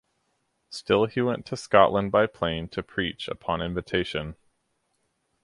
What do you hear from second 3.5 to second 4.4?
invitation.